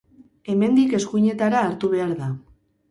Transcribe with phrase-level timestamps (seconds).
[0.53, 2.35] Hemendik, eskuinetara hartu behar da.